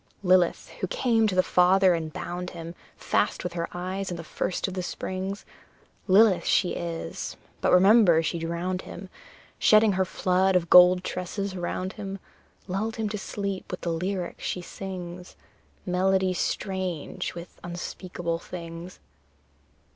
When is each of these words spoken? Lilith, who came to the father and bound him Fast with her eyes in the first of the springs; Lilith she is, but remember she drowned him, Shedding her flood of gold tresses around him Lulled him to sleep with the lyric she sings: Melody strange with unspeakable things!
Lilith, 0.23 0.69
who 0.79 0.87
came 0.87 1.27
to 1.27 1.35
the 1.35 1.43
father 1.43 1.93
and 1.93 2.11
bound 2.11 2.49
him 2.57 2.73
Fast 2.97 3.43
with 3.43 3.53
her 3.53 3.69
eyes 3.71 4.09
in 4.09 4.17
the 4.17 4.23
first 4.23 4.67
of 4.67 4.73
the 4.73 4.81
springs; 4.81 5.45
Lilith 6.07 6.43
she 6.47 6.69
is, 6.71 7.37
but 7.61 7.71
remember 7.71 8.23
she 8.23 8.39
drowned 8.39 8.81
him, 8.81 9.09
Shedding 9.59 9.91
her 9.91 10.03
flood 10.03 10.55
of 10.55 10.71
gold 10.71 11.03
tresses 11.03 11.53
around 11.53 11.93
him 11.93 12.17
Lulled 12.65 12.95
him 12.95 13.09
to 13.09 13.17
sleep 13.19 13.69
with 13.69 13.81
the 13.81 13.91
lyric 13.93 14.39
she 14.41 14.59
sings: 14.59 15.35
Melody 15.85 16.33
strange 16.33 17.35
with 17.35 17.59
unspeakable 17.63 18.39
things! 18.39 18.99